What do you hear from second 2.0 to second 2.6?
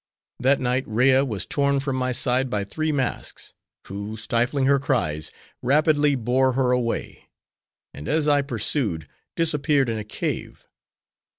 side